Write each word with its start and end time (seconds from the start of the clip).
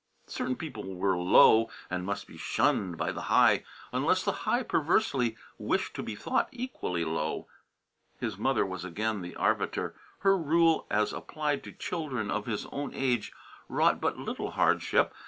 Certain 0.25 0.55
people 0.55 0.95
were 0.95 1.15
"low" 1.15 1.69
and 1.87 2.07
must 2.07 2.25
be 2.25 2.35
shunned 2.35 2.97
by 2.97 3.11
the 3.11 3.21
high, 3.29 3.63
unless 3.93 4.23
the 4.23 4.31
high 4.49 4.63
perversely 4.63 5.37
wished 5.59 5.93
to 5.93 6.01
be 6.01 6.15
thought 6.15 6.49
equally 6.51 7.05
low. 7.05 7.47
His 8.19 8.35
mother 8.35 8.65
was 8.65 8.83
again 8.83 9.21
the 9.21 9.35
arbiter. 9.35 9.93
Her 10.21 10.35
rule 10.35 10.87
as 10.89 11.13
applied 11.13 11.63
to 11.65 11.71
children 11.71 12.31
of 12.31 12.47
his 12.47 12.65
own 12.71 12.95
age 12.95 13.31
wrought 13.69 14.01
but 14.01 14.17
little 14.17 14.49
hardship. 14.49 15.13